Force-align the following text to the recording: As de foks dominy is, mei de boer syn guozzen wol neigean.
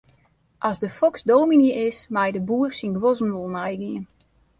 As 0.69 0.79
de 0.79 0.89
foks 0.93 1.21
dominy 1.31 1.69
is, 1.87 1.97
mei 2.15 2.29
de 2.35 2.41
boer 2.49 2.71
syn 2.77 2.93
guozzen 3.01 3.33
wol 3.35 3.49
neigean. 3.57 4.03